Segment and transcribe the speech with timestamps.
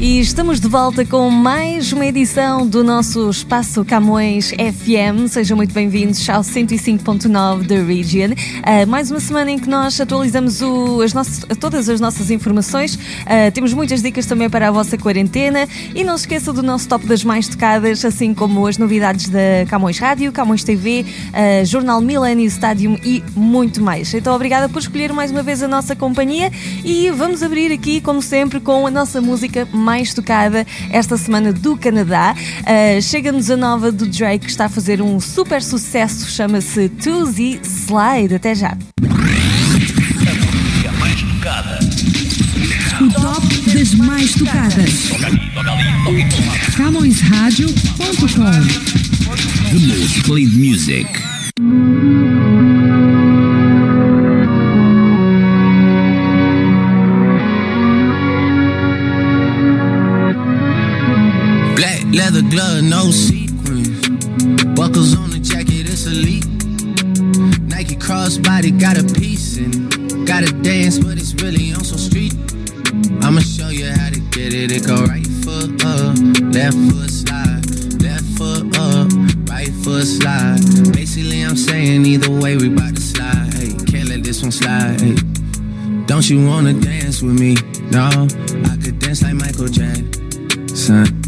[0.00, 5.26] E estamos de volta com mais uma edição do nosso Espaço Camões FM.
[5.28, 8.30] Sejam muito bem-vindos ao 105.9 da Region.
[8.30, 12.94] Uh, mais uma semana em que nós atualizamos o, as nossas, todas as nossas informações.
[12.94, 15.66] Uh, temos muitas dicas também para a vossa quarentena.
[15.92, 19.66] E não se esqueça do nosso top das mais tocadas, assim como as novidades da
[19.68, 24.14] Camões Rádio, Camões TV, uh, Jornal Millennium Stadium e muito mais.
[24.14, 26.52] Então, obrigada por escolher mais uma vez a nossa companhia.
[26.84, 31.76] E vamos abrir aqui, como sempre, com a nossa música mais tocada esta semana do
[31.76, 32.34] Canadá.
[32.60, 37.58] Uh, Chega-nos a nova do Drake, que está a fazer um super sucesso, chama-se Tuesday
[37.62, 38.34] Slide.
[38.34, 38.76] Até já.
[40.86, 41.78] A mais tocada.
[43.00, 45.08] O top das mais tocadas.
[46.76, 48.50] CamõesRádio.com.
[49.70, 51.08] The most played music.
[62.38, 64.08] Leather glove, no sequins.
[64.78, 66.46] Buckles on the jacket, it's elite.
[67.66, 70.24] Nike crossbody got a piece in it.
[70.24, 72.34] Gotta dance, but it's really on some street.
[73.22, 74.70] I'ma show you how to get it.
[74.70, 76.14] It go right foot up,
[76.54, 77.66] left foot slide,
[78.02, 79.10] left foot up,
[79.50, 80.62] right foot slide.
[80.94, 83.52] Basically, I'm saying either way, we bout to slide.
[83.54, 85.00] Hey, can't let this one slide.
[85.00, 85.16] Hey.
[86.06, 87.56] Don't you wanna dance with me?
[87.90, 91.27] No, I could dance like Michael Jackson.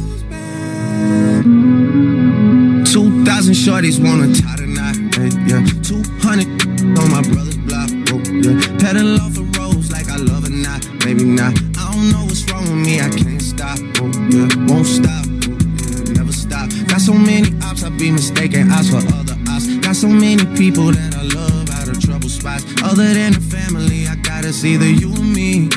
[2.85, 5.63] 2,000 shorties wanna tie the knot, hey, yeah.
[5.81, 8.59] 200 on my brother's block, oh, yeah.
[8.77, 11.53] Pedal off the rose like I love it, not, maybe not.
[11.77, 14.47] I don't know what's wrong with me, I can't stop, oh, yeah.
[14.67, 16.13] Won't stop, oh, yeah.
[16.13, 16.69] Never stop.
[16.87, 19.65] Got so many ops, I be mistaken ops for other ops.
[19.77, 22.65] Got so many people that I love out of trouble spots.
[22.83, 25.69] Other than the family, I gotta see either you and me.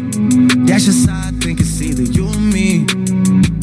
[0.67, 2.87] That's just how I think it's either you or me.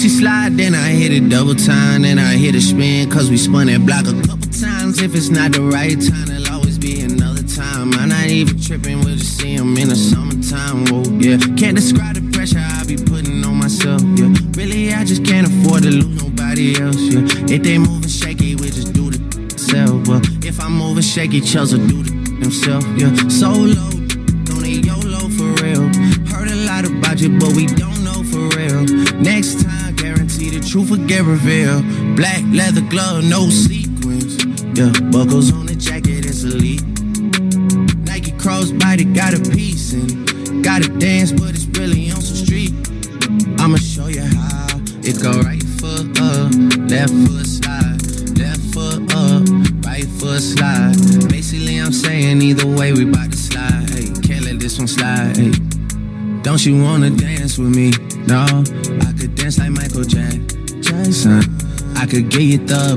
[0.00, 3.36] Two-C slide, then I hit it double time, then I hit a spin, cause we
[3.36, 4.98] spun that block a couple times.
[5.02, 7.92] If it's not the right time, there'll always be another time.
[7.92, 10.86] I'm not even tripping, we'll just see 'em in the summertime.
[10.86, 11.36] Whoa, yeah.
[11.60, 14.32] Can't describe the pressure I be putting on myself, yeah.
[14.56, 17.54] Really, I just can't afford to lose nobody else, yeah.
[17.54, 19.20] If they moving shaky, we just do the
[19.58, 20.08] self.
[20.08, 23.12] Well, if I'm moving shaky, Chelsea do the himself, yeah.
[23.28, 23.74] Solo,
[24.48, 25.92] don't need YOLO for real.
[26.32, 28.80] Heard a lot about you, but we don't know for real.
[29.20, 29.69] Next time,
[30.60, 31.84] the truth will get revealed.
[32.16, 34.44] Black leather glove, no sequins.
[34.78, 36.82] Yeah, buckles on the jacket, it's elite.
[38.06, 40.30] Nike crossbody got a piece and.
[40.62, 42.72] Gotta dance, but it's really on some street.
[43.58, 44.66] I'ma show you how.
[45.02, 46.52] It go right foot up,
[46.90, 47.96] left foot slide,
[48.36, 49.42] left foot up,
[49.86, 50.96] right foot slide.
[51.30, 53.88] Basically, I'm saying either way, we bout to slide.
[53.88, 55.36] Hey, can't let this one slide.
[55.38, 55.52] Hey.
[56.42, 57.92] Don't you wanna dance with me?
[58.26, 60.39] No, I could dance like Michael Jackson.
[61.10, 62.94] I could get you the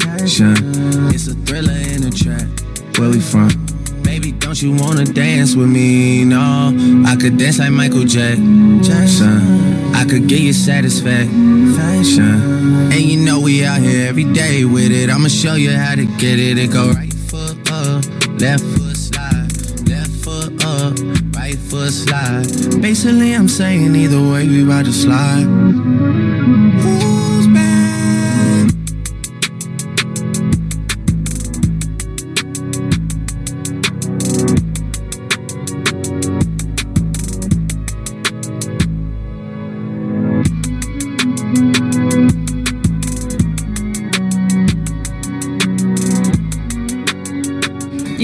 [0.00, 0.56] passion.
[1.14, 2.48] It's a thriller in a track.
[2.98, 3.50] Where we from?
[4.02, 6.24] Baby, don't you wanna dance with me?
[6.24, 6.74] No,
[7.06, 9.94] I could dance like Michael Jackson.
[9.94, 11.30] I could get you satisfaction.
[12.92, 15.08] And you know we out here every day with it.
[15.08, 16.58] I'ma show you how to get it.
[16.58, 18.04] It go right foot up,
[18.40, 19.52] left foot slide,
[19.88, 20.98] left foot up,
[21.36, 22.82] right foot slide.
[22.82, 25.46] Basically, I'm saying either way, we about to slide.
[26.82, 27.09] Who's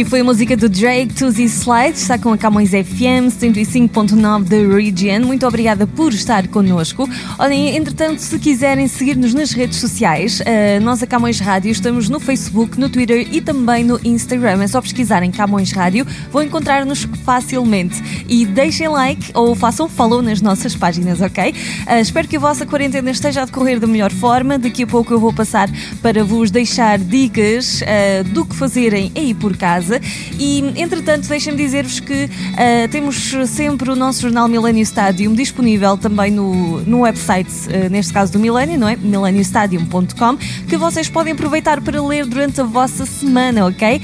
[0.08, 5.26] foi a música do Drake, Tuesday Slide, está com a Camões FM 105.9 da Region.
[5.26, 7.08] Muito obrigada por estar connosco.
[7.38, 12.20] Olhem, entretanto, se quiserem seguir-nos nas redes sociais, uh, nós a Camões Rádio estamos no
[12.20, 14.62] Facebook, no Twitter e também no Instagram.
[14.62, 18.00] É só pesquisarem Camões Rádio, vão encontrar-nos facilmente.
[18.28, 21.52] E deixem like ou façam follow nas nossas páginas, ok?
[21.86, 24.58] Uh, espero que a vossa quarentena esteja a decorrer da melhor forma.
[24.58, 25.68] Daqui a pouco eu vou passar
[26.00, 29.95] para vos deixar dicas uh, do que fazerem aí por casa.
[30.38, 36.31] E, entretanto, deixem-me dizer-vos que uh, temos sempre o nosso jornal Millennium Stadium disponível também
[36.31, 38.96] no, no website, uh, neste caso do Millennium, não é?
[38.96, 40.37] millenniumstadium.com,
[40.69, 44.00] que vocês podem aproveitar para ler durante a vossa semana, ok?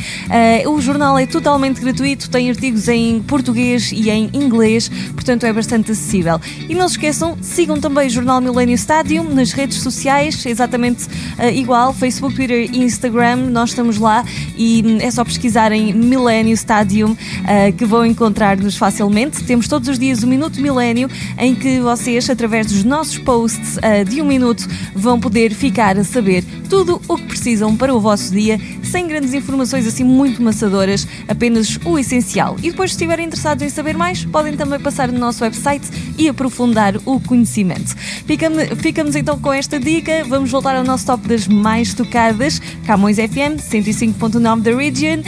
[0.66, 5.92] o jornal é totalmente gratuito, tem artigos em português e em inglês, portanto é bastante
[5.92, 6.40] acessível.
[6.68, 11.06] E não se esqueçam, sigam também o jornal Millennium Stadium nas redes sociais, exatamente
[11.54, 14.24] igual, Facebook, Twitter e Instagram, nós estamos lá
[14.56, 19.42] e hum, é só pesquisarem Millennium Stadium uh, que vão encontrar-nos facilmente.
[19.44, 21.08] Temos todos os dias o Minuto Milênio
[21.38, 26.04] em que vocês, através dos nossos posts uh, de um minuto, vão poder ficar a
[26.04, 31.06] saber tudo o que precisam para o vosso dia, sem grandes informações assim muito maçadoras,
[31.28, 32.56] apenas o essencial.
[32.62, 35.86] E depois, se estiverem interessados em saber mais, podem também passar no nosso website
[36.18, 37.94] e aprofundar o conhecimento.
[38.26, 43.16] Ficamos, ficamos então com esta dica, vamos voltar ao nosso top das mais tocadas, Camões
[43.16, 45.22] FM 105.9 da Region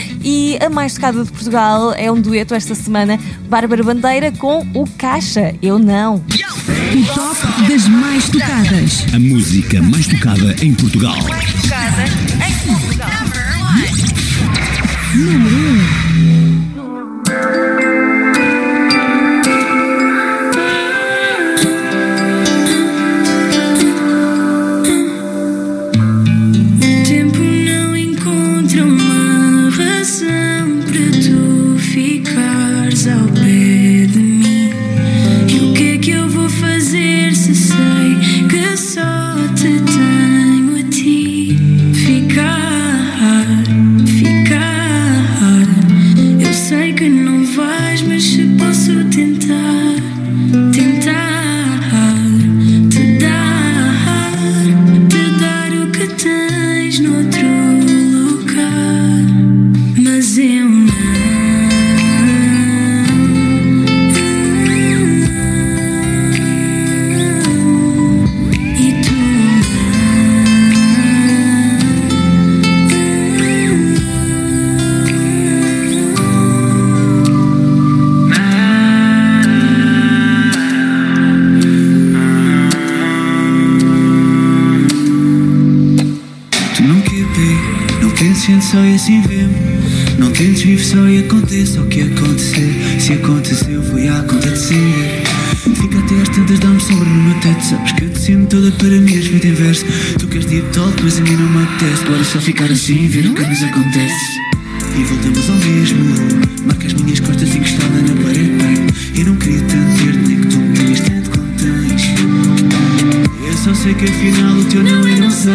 [0.45, 3.19] e a mais tocada de Portugal é um dueto esta semana,
[3.49, 6.17] Bárbara Bandeira com o Caixa, Eu Não.
[6.17, 9.07] O top das mais tocadas.
[9.15, 11.17] A música mais tocada em Portugal.
[11.29, 12.05] Mais tocada
[12.47, 13.09] em Portugal.
[15.15, 15.84] Número 1.
[100.19, 102.05] Tu queres deep talk mas a mim não me apetece.
[102.05, 104.41] Bora só ficar assim ver o que nos acontece.
[104.97, 106.05] E voltamos ao mesmo.
[106.67, 108.95] Marca as minhas costas encostada na parede.
[109.17, 112.03] Eu não queria tanto ter nem que tu me tenhas tanto quanto tens.
[113.47, 115.55] Eu só sei que afinal o teu não eu não sei.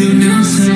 [0.00, 0.74] Eu não sei,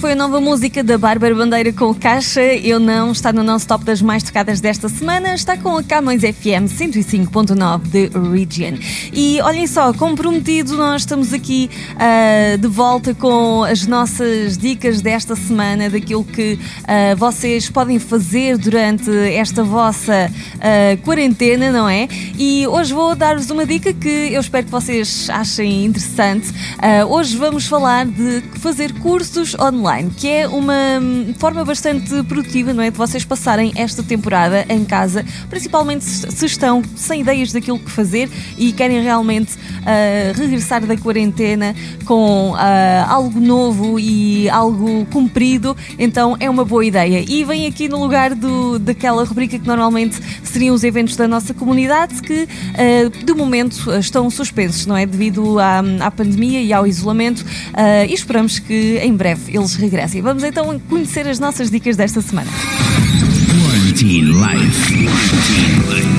[0.00, 2.40] foi a nova música da Bárbara Bandeira com Caixa.
[2.40, 5.34] Eu não está no nosso top das mais tocadas desta semana.
[5.34, 8.78] Está com a Camões FM 105.9 de Region.
[9.12, 15.00] E olhem só, como prometido, nós estamos aqui uh, de volta com as nossas dicas
[15.00, 22.06] desta semana, daquilo que uh, vocês podem fazer durante esta vossa uh, quarentena, não é?
[22.38, 26.52] E hoje vou dar-vos uma dica que eu espero que vocês achem interessante.
[27.08, 32.82] hoje vamos falar de fazer cursos online, que é uma hum, forma bastante produtiva, não
[32.82, 32.90] é?
[32.90, 38.28] De vocês passarem esta temporada em casa, principalmente se estão sem ideias daquilo que fazer
[38.58, 42.56] e querem realmente uh, regressar da quarentena com uh,
[43.08, 47.24] algo novo e algo cumprido, então é uma boa ideia.
[47.26, 51.54] E vem aqui no lugar do, daquela rubrica que normalmente seriam os eventos da nossa
[51.54, 55.06] comunidade, que uh, de momento estão suspensos, não é?
[55.06, 57.44] Devido à, à pandemia e ao isolamento,
[58.08, 60.20] e esperamos que em breve eles regressem.
[60.20, 62.50] Vamos então conhecer as nossas dicas desta semana.
[63.64, 65.08] Quarantine Life.
[65.88, 66.17] Hoje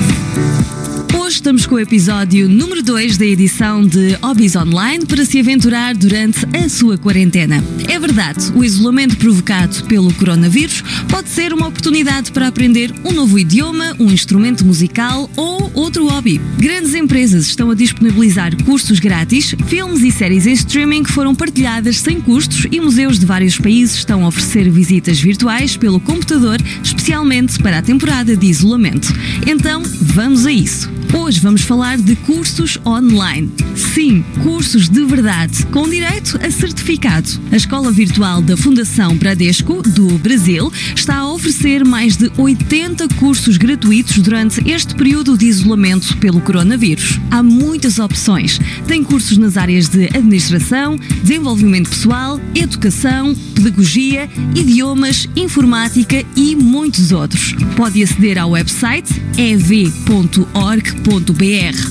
[1.40, 6.40] estamos com o episódio número 2 da edição de Hobbies Online para se aventurar durante
[6.54, 7.64] a sua quarentena.
[7.88, 13.38] É verdade, o isolamento provocado pelo coronavírus pode ser uma oportunidade para aprender um novo
[13.38, 16.38] idioma, um instrumento musical ou outro hobby.
[16.58, 22.20] Grandes empresas estão a disponibilizar cursos grátis, filmes e séries em streaming foram partilhadas sem
[22.20, 27.78] custos e museus de vários países estão a oferecer visitas virtuais pelo computador, especialmente para
[27.78, 29.08] a temporada de isolamento.
[29.46, 31.00] Então, vamos a isso.
[31.12, 33.50] Hoje vamos falar de cursos online.
[33.76, 37.28] Sim, cursos de verdade, com direito a certificado.
[37.52, 43.56] A Escola Virtual da Fundação Bradesco, do Brasil, está a oferecer mais de 80 cursos
[43.56, 47.18] gratuitos durante este período de isolamento pelo coronavírus.
[47.30, 48.60] Há muitas opções.
[48.86, 57.54] Tem cursos nas áreas de administração, desenvolvimento pessoal, educação, pedagogia, idiomas, informática e muitos outros.
[57.76, 61.19] Pode aceder ao website ev.org br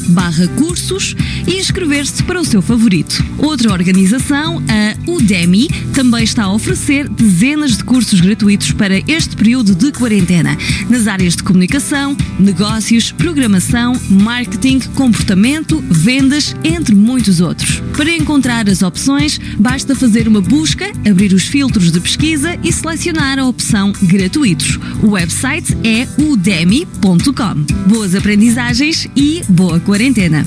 [0.10, 1.16] barra cursos
[1.48, 3.24] e inscrever-se para o seu favorito.
[3.38, 9.76] Outra organização, a Udemy, também está a oferecer dezenas de cursos gratuitos para este período
[9.76, 10.58] de quarentena,
[10.90, 17.82] nas áreas de comunicação, negócios, programação, marketing, comportamento, vendas, entre muitos outros.
[17.96, 23.40] Para encontrar as opções, basta fazer uma busca, abrir os filtros de pesquisa e selecionar
[23.40, 24.80] a opção gratuitos.
[25.04, 27.56] O website é udemy.com.
[27.88, 30.46] Boas aprendizagens e boa quarentena.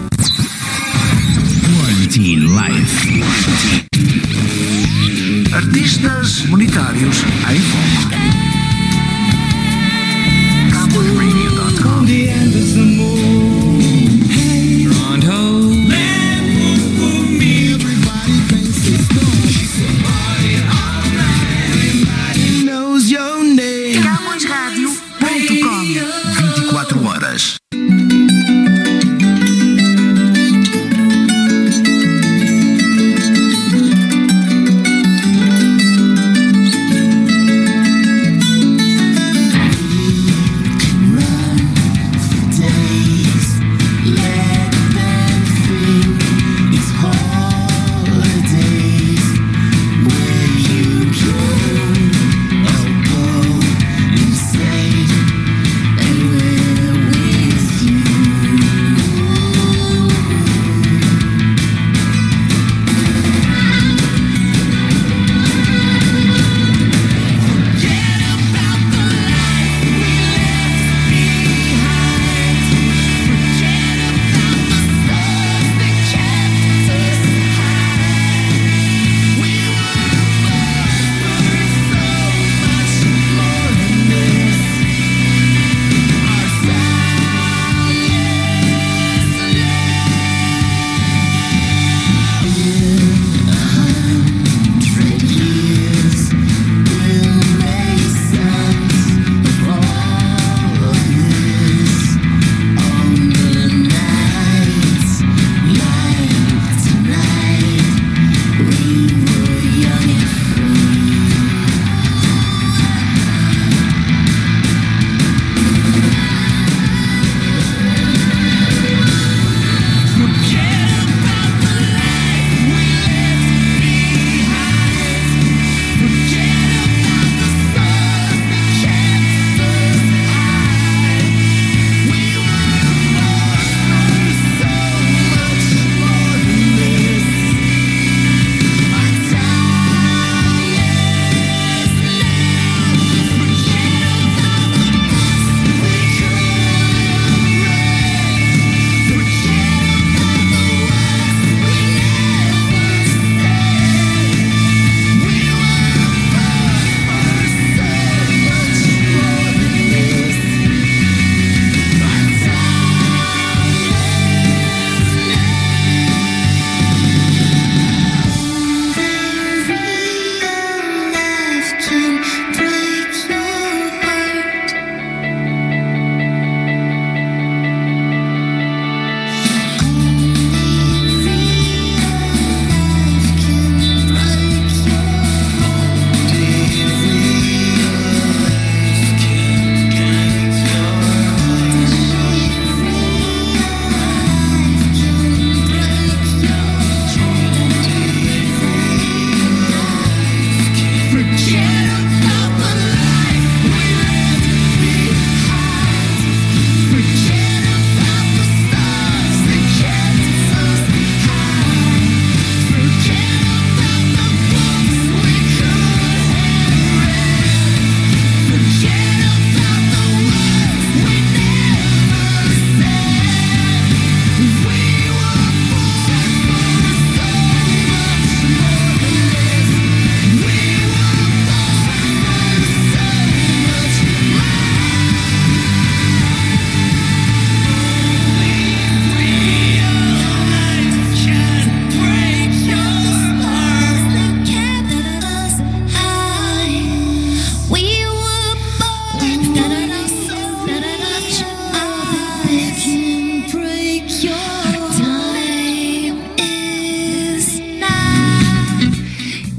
[1.77, 3.23] Quarantine Life.
[5.53, 7.19] Artistas monetários
[7.51, 8.23] em foco.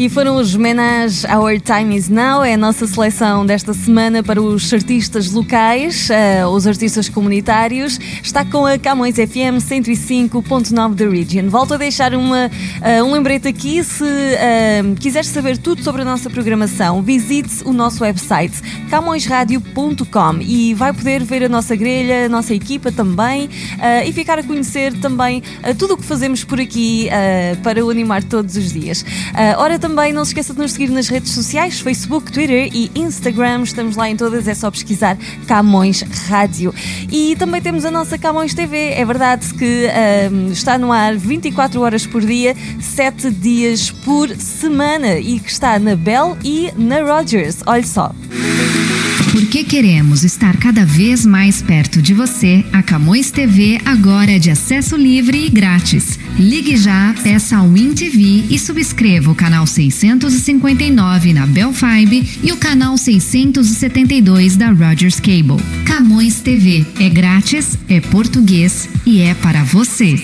[0.04, 4.42] E foram os Menage Our Time Is Now, é a nossa seleção desta semana para
[4.42, 7.98] os artistas locais, uh, os artistas comunitários.
[8.22, 11.48] Está com a Camões FM 105.9 da Region.
[11.48, 16.06] Volto a deixar uma, uh, um lembrete aqui, se uh, quiseres saber tudo sobre a
[16.06, 22.30] nossa programação, visite o nosso website camõesradio.com e vai poder ver a nossa grelha, a
[22.30, 23.50] nossa equipa também
[24.06, 25.42] e ficar a conhecer também
[25.80, 27.10] tudo o que fazemos por aqui
[27.64, 29.04] para o animar todos os dias.
[29.58, 33.62] ora, também não se esqueça de nos seguir nas redes sociais, Facebook, Twitter e Instagram.
[33.64, 36.74] Estamos lá em todas, é só pesquisar Camões Rádio.
[37.12, 38.90] E também temos a nossa Camões TV.
[38.94, 39.88] É verdade que
[40.32, 45.78] um, está no ar 24 horas por dia, 7 dias por semana e que está
[45.78, 47.60] na Bell e na Rogers.
[47.66, 48.12] Olha só.
[49.34, 54.52] Porque queremos estar cada vez mais perto de você, a Camões TV agora é de
[54.52, 56.20] acesso livre e grátis.
[56.38, 62.52] Ligue já, peça a Win TV e subscreva o canal 659 na Bell Fibe e
[62.52, 65.64] o canal 672 da Rogers Cable.
[65.84, 70.16] Camões TV é grátis, é português e é para você.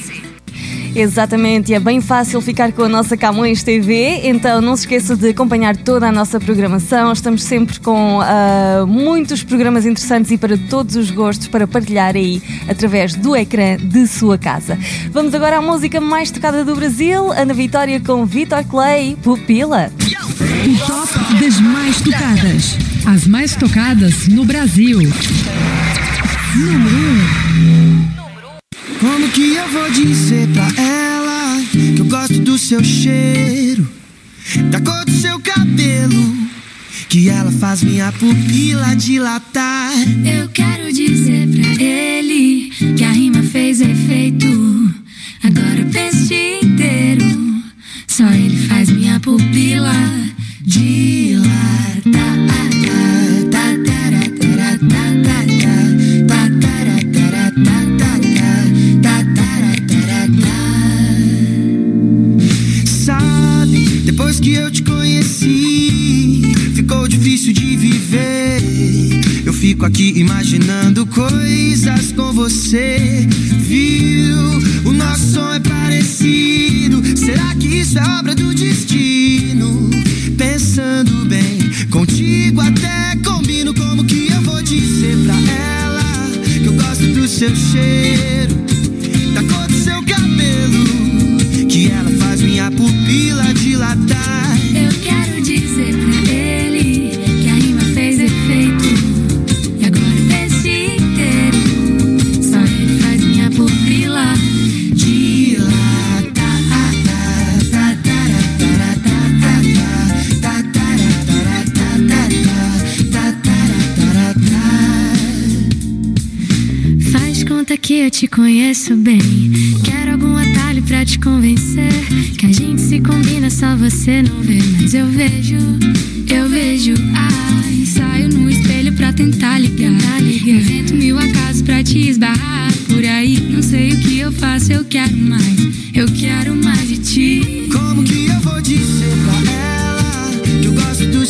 [0.95, 5.29] Exatamente, é bem fácil ficar com a nossa Camões TV, então não se esqueça de
[5.29, 7.11] acompanhar toda a nossa programação.
[7.11, 12.41] Estamos sempre com uh, muitos programas interessantes e para todos os gostos para partilhar aí
[12.67, 14.77] através do ecrã de sua casa.
[15.11, 19.91] Vamos agora à música mais tocada do Brasil, Ana Vitória com Vitor Clay, Pupila.
[19.99, 22.77] O top das mais tocadas.
[23.05, 24.99] As mais tocadas no Brasil.
[26.55, 27.28] Número 1.
[29.71, 33.87] Vou dizer pra ela que eu gosto do seu cheiro,
[34.71, 36.37] da cor do seu cabelo,
[37.07, 39.93] que ela faz minha pupila dilatar?
[40.25, 44.47] Eu quero dizer pra ele que a rima fez efeito.
[45.43, 47.63] Agora o peixe inteiro,
[48.07, 49.93] só ele faz minha pupila
[50.61, 51.98] dilatar.
[69.79, 73.25] Fico aqui imaginando coisas com você.
[73.59, 74.37] Viu?
[74.83, 77.01] O nosso som é parecido.
[77.17, 79.89] Será que isso é obra do destino?
[80.37, 81.58] Pensando bem,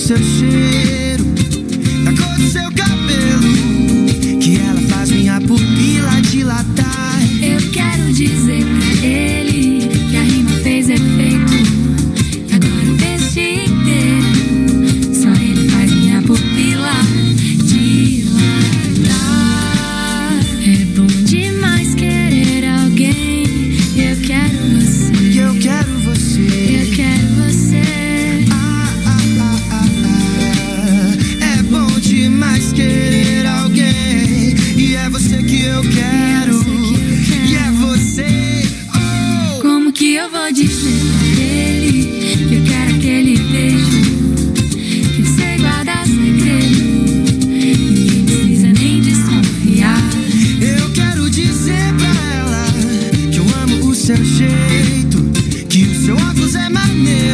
[0.09, 0.88] gosto do
[54.09, 55.19] seu jeito,
[55.69, 57.28] que o seu óculos é maneiro.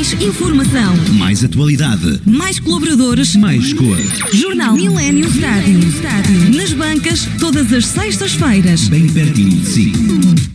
[0.00, 0.94] Mais informação.
[1.18, 2.22] Mais atualidade.
[2.24, 3.36] Mais colaboradores.
[3.36, 3.98] Mais cor.
[4.32, 6.56] Jornal Milênio Estádio.
[6.56, 8.88] Nas bancas, todas as sextas-feiras.
[8.88, 9.92] Bem pertinho de si.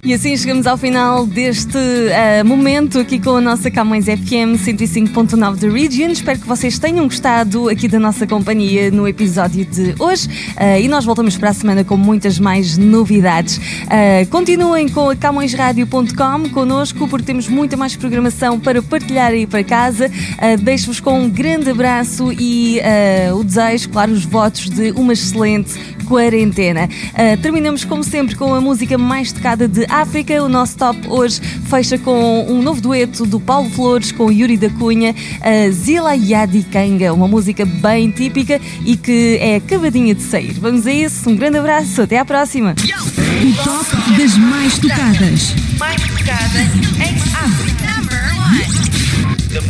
[0.04, 5.56] E assim chegamos ao final deste ah, momento aqui com a nossa Camões FM 105.9
[5.58, 6.10] da Region.
[6.10, 10.28] Espero que vocês tenham gostado aqui da nossa companhia no episódio de hoje.
[10.58, 13.62] Ah, e nós voltamos para a semana com muitas mais novidades.
[13.88, 19.64] Ah, continuem com a CamõesRádio.com connosco porque temos muita mais programação para partilhar aí para
[19.64, 20.10] casa.
[20.38, 25.14] Ah, Deixo-vos com um grande abraço e ah, o desejo, claro, os votos de uma
[25.14, 25.74] excelente
[26.06, 26.90] quarentena.
[27.14, 30.42] Ah, terminamos, como sempre, com a música mais tocada de África.
[30.44, 34.70] O nosso top hoje fecha com um novo dueto do Paulo Flores com Yuri da
[34.70, 40.54] Cunha, a Zila Yadi Kanga, uma música bem típica e que é acabadinha de sair.
[40.54, 42.74] Vamos a isso, um grande abraço, até à próxima.
[42.74, 45.56] O top das mais tocadas.
[45.78, 46.60] Mais tocada
[47.00, 47.95] em África.
[49.56, 49.62] E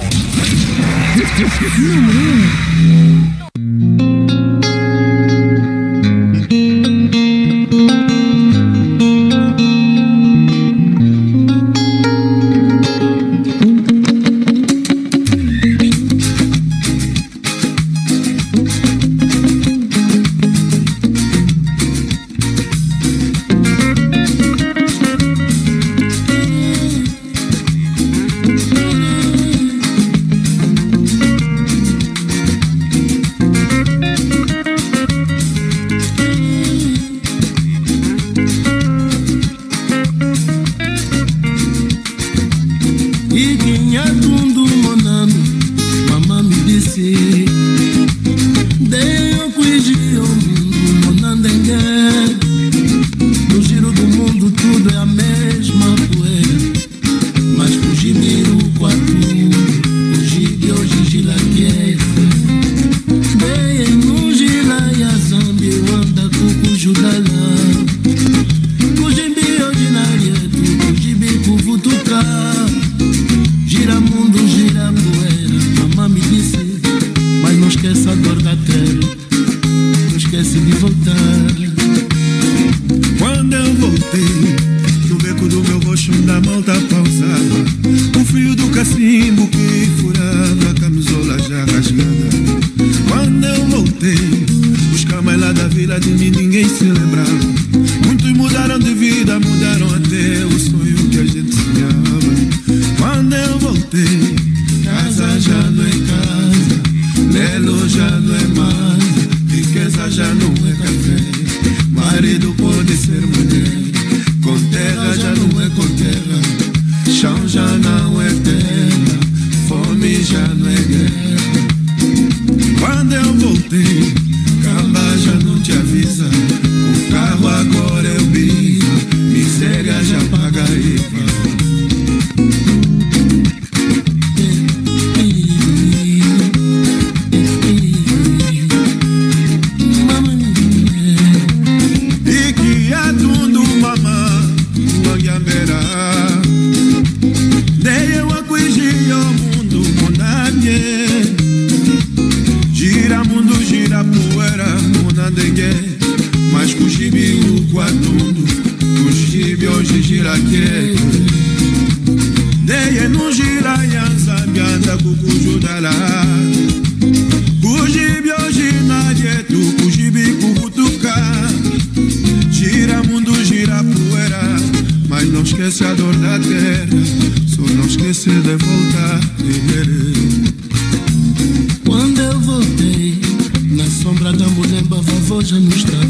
[185.26, 186.06] vovô já não estava.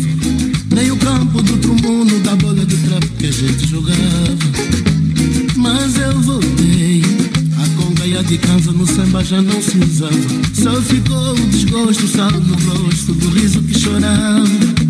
[0.73, 3.95] Nem o campo do outro mundo, da bola de trapo que a gente jogava.
[5.55, 7.01] Mas eu voltei,
[7.57, 10.11] a conga e a de casa no samba já não se usava.
[10.53, 14.84] Só ficou o desgosto, sal no rosto do riso que chorava.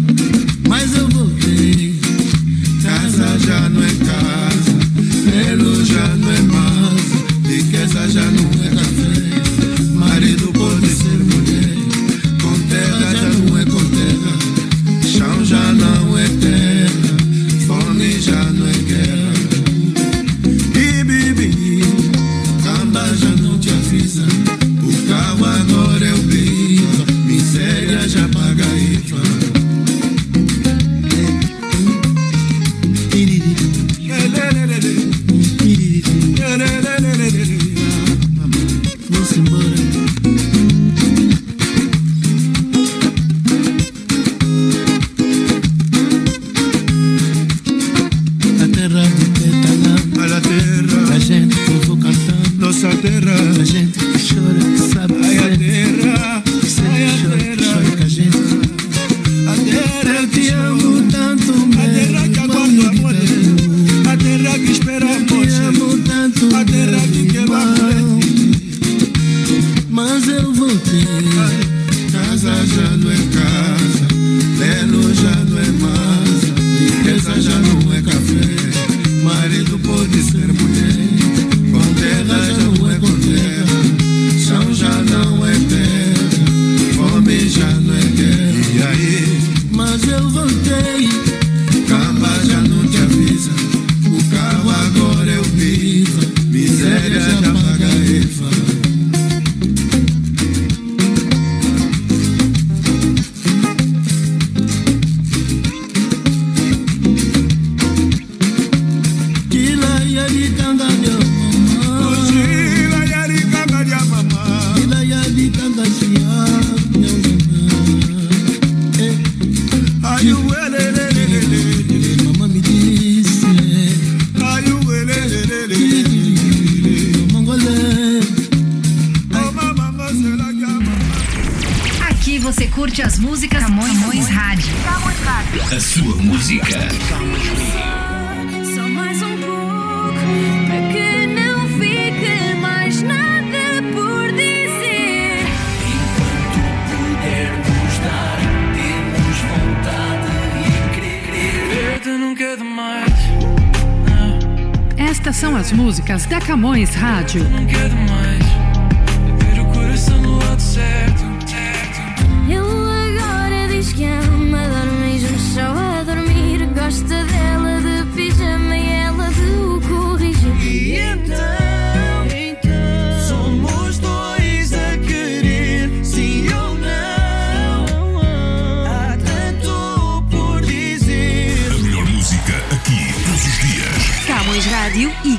[155.35, 157.43] são as músicas da Camões Rádio.
[157.49, 161.14] Não quero mais, o coração no lado certo.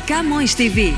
[0.07, 0.95] Camões TV.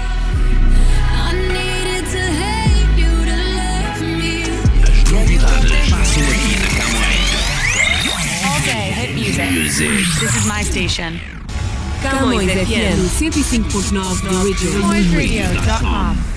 [4.82, 7.30] As novidades passam aqui na Camões.
[8.44, 9.48] All day hit music.
[10.20, 11.18] This is my station.
[12.02, 14.34] Camões, Camões FM 105.9 The
[14.86, 16.27] Original.